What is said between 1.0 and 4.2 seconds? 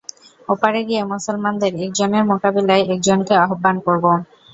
মুসলমানদের একজনের মোকাবিলায় একজনকে আহ্বান করব।